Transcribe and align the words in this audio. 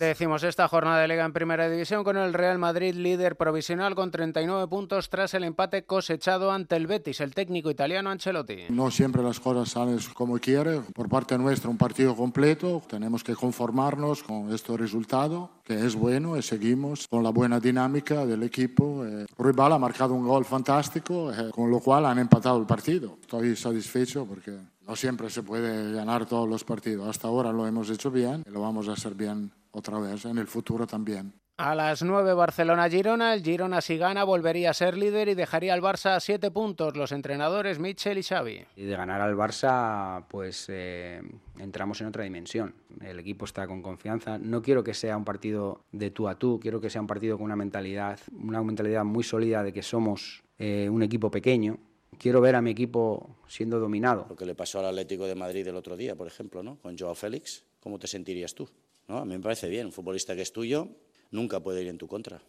Decimos 0.00 0.42
esta 0.44 0.66
jornada 0.66 1.02
de 1.02 1.08
Liga 1.08 1.26
en 1.26 1.34
Primera 1.34 1.68
División 1.68 2.04
con 2.04 2.16
el 2.16 2.32
Real 2.32 2.56
Madrid 2.56 2.94
líder 2.94 3.36
provisional 3.36 3.94
con 3.94 4.10
39 4.10 4.66
puntos 4.66 5.10
tras 5.10 5.34
el 5.34 5.44
empate 5.44 5.84
cosechado 5.84 6.52
ante 6.52 6.76
el 6.76 6.86
Betis, 6.86 7.20
el 7.20 7.34
técnico 7.34 7.70
italiano 7.70 8.08
Ancelotti. 8.08 8.60
No 8.70 8.90
siempre 8.90 9.22
las 9.22 9.38
cosas 9.38 9.68
salen 9.68 9.98
como 10.14 10.38
quiere. 10.38 10.80
Por 10.94 11.10
parte 11.10 11.36
nuestra 11.36 11.68
un 11.68 11.76
partido 11.76 12.16
completo. 12.16 12.82
Tenemos 12.88 13.22
que 13.22 13.34
conformarnos 13.34 14.22
con 14.22 14.50
este 14.54 14.74
resultado, 14.74 15.50
que 15.64 15.74
es 15.74 15.94
bueno 15.94 16.38
y 16.38 16.40
seguimos 16.40 17.06
con 17.06 17.22
la 17.22 17.28
buena 17.28 17.60
dinámica 17.60 18.24
del 18.24 18.42
equipo. 18.42 19.04
Rival 19.38 19.74
ha 19.74 19.78
marcado 19.78 20.14
un 20.14 20.26
gol 20.26 20.46
fantástico, 20.46 21.30
eh, 21.30 21.50
con 21.50 21.70
lo 21.70 21.78
cual 21.78 22.06
han 22.06 22.18
empatado 22.18 22.58
el 22.58 22.64
partido. 22.64 23.18
Estoy 23.20 23.54
satisfecho 23.54 24.24
porque 24.24 24.56
no 24.90 24.96
siempre 24.96 25.30
se 25.30 25.44
puede 25.44 25.92
ganar 25.92 26.26
todos 26.26 26.48
los 26.48 26.64
partidos. 26.64 27.06
Hasta 27.06 27.28
ahora 27.28 27.52
lo 27.52 27.64
hemos 27.64 27.88
hecho 27.90 28.10
bien 28.10 28.42
y 28.44 28.50
lo 28.50 28.60
vamos 28.60 28.88
a 28.88 28.94
hacer 28.94 29.14
bien 29.14 29.52
otra 29.70 30.00
vez 30.00 30.24
en 30.24 30.36
el 30.36 30.48
futuro 30.48 30.84
también. 30.84 31.32
A 31.58 31.76
las 31.76 32.02
9 32.02 32.34
Barcelona-Girona, 32.34 33.34
el 33.34 33.44
Girona 33.44 33.82
si 33.82 33.98
gana 33.98 34.24
volvería 34.24 34.70
a 34.70 34.74
ser 34.74 34.96
líder 34.98 35.28
y 35.28 35.34
dejaría 35.34 35.74
al 35.74 35.80
Barça 35.80 36.16
a 36.16 36.20
7 36.20 36.50
puntos, 36.50 36.96
los 36.96 37.12
entrenadores 37.12 37.78
Mitchell 37.78 38.18
y 38.18 38.24
Xavi. 38.24 38.64
Y 38.74 38.82
de 38.82 38.96
ganar 38.96 39.20
al 39.20 39.36
Barça, 39.36 40.24
pues 40.26 40.66
eh, 40.68 41.22
entramos 41.58 42.00
en 42.00 42.08
otra 42.08 42.24
dimensión. 42.24 42.74
El 43.00 43.20
equipo 43.20 43.44
está 43.44 43.68
con 43.68 43.82
confianza. 43.82 44.38
No 44.38 44.60
quiero 44.60 44.82
que 44.82 44.94
sea 44.94 45.16
un 45.16 45.24
partido 45.24 45.84
de 45.92 46.10
tú 46.10 46.26
a 46.26 46.34
tú, 46.34 46.58
quiero 46.60 46.80
que 46.80 46.90
sea 46.90 47.00
un 47.00 47.06
partido 47.06 47.36
con 47.36 47.44
una 47.44 47.56
mentalidad, 47.56 48.18
una 48.32 48.60
mentalidad 48.64 49.04
muy 49.04 49.22
sólida 49.22 49.62
de 49.62 49.72
que 49.72 49.82
somos 49.82 50.42
eh, 50.58 50.88
un 50.90 51.04
equipo 51.04 51.30
pequeño. 51.30 51.78
Quiero 52.20 52.42
ver 52.42 52.54
a 52.54 52.60
mi 52.60 52.72
equipo 52.72 53.38
siendo 53.48 53.80
dominado. 53.80 54.26
Lo 54.28 54.36
que 54.36 54.44
le 54.44 54.54
pasó 54.54 54.78
al 54.78 54.84
Atlético 54.84 55.26
de 55.26 55.34
Madrid 55.34 55.66
el 55.66 55.74
otro 55.74 55.96
día, 55.96 56.14
por 56.14 56.26
ejemplo, 56.26 56.62
¿no? 56.62 56.76
con 56.76 56.98
Joao 56.98 57.14
Félix, 57.14 57.64
¿cómo 57.80 57.98
te 57.98 58.06
sentirías 58.06 58.54
tú? 58.54 58.68
¿no? 59.08 59.16
A 59.16 59.24
mí 59.24 59.32
me 59.32 59.40
parece 59.40 59.70
bien, 59.70 59.86
un 59.86 59.92
futbolista 59.92 60.36
que 60.36 60.42
es 60.42 60.52
tuyo 60.52 60.88
nunca 61.30 61.60
puede 61.60 61.80
ir 61.80 61.88
en 61.88 61.96
tu 61.96 62.06
contra. 62.06 62.42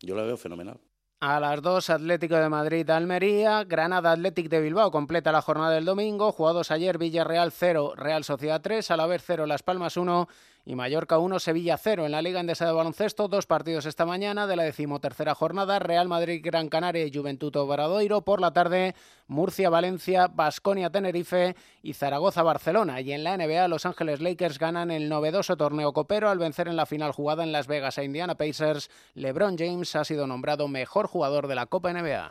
Yo 0.00 0.14
lo 0.14 0.26
veo 0.26 0.36
fenomenal. 0.36 0.78
A 1.18 1.40
las 1.40 1.62
2, 1.62 1.88
Atlético 1.88 2.36
de 2.36 2.50
Madrid, 2.50 2.90
Almería, 2.90 3.64
Granada 3.64 4.12
Athletic 4.12 4.50
de 4.50 4.60
Bilbao 4.60 4.90
completa 4.90 5.32
la 5.32 5.40
jornada 5.40 5.70
del 5.70 5.86
domingo, 5.86 6.30
jugados 6.30 6.70
ayer 6.70 6.98
Villarreal 6.98 7.52
0, 7.52 7.94
Real 7.96 8.22
Sociedad 8.22 8.60
3, 8.60 8.86
vez 9.08 9.22
0, 9.24 9.46
Las 9.46 9.62
Palmas 9.62 9.96
1 9.96 10.28
y 10.66 10.74
Mallorca 10.74 11.18
1, 11.18 11.38
Sevilla 11.38 11.78
0. 11.78 12.06
En 12.06 12.12
la 12.12 12.20
Liga 12.20 12.40
Endesa 12.40 12.66
de 12.66 12.72
Baloncesto, 12.72 13.28
dos 13.28 13.46
partidos 13.46 13.86
esta 13.86 14.04
mañana 14.04 14.48
de 14.48 14.56
la 14.56 14.64
decimotercera 14.64 15.36
jornada, 15.36 15.78
Real 15.78 16.08
Madrid, 16.08 16.40
Gran 16.44 16.68
Canaria 16.68 17.06
y 17.06 17.14
Juventud 17.14 17.54
Obradoiro. 17.54 18.22
Por 18.22 18.40
la 18.40 18.52
tarde, 18.52 18.96
Murcia, 19.28 19.70
Valencia, 19.70 20.26
Basconia, 20.26 20.90
Tenerife 20.90 21.54
y 21.82 21.92
Zaragoza, 21.94 22.42
Barcelona. 22.42 23.00
Y 23.00 23.12
en 23.12 23.22
la 23.22 23.36
NBA, 23.36 23.68
Los 23.68 23.86
Ángeles 23.86 24.20
Lakers 24.20 24.58
ganan 24.58 24.90
el 24.90 25.08
novedoso 25.08 25.56
torneo 25.56 25.92
copero 25.92 26.30
al 26.30 26.38
vencer 26.38 26.66
en 26.66 26.76
la 26.76 26.84
final 26.84 27.12
jugada 27.12 27.44
en 27.44 27.52
Las 27.52 27.68
Vegas 27.68 27.98
a 27.98 28.02
Indiana 28.02 28.34
Pacers. 28.34 28.90
LeBron 29.14 29.56
James 29.56 29.94
ha 29.94 30.04
sido 30.04 30.26
nombrado 30.26 30.66
mejor 31.06 31.12
jugador 31.12 31.46
de 31.46 31.54
la 31.54 31.66
Copa 31.66 31.92
NBA. 31.92 32.24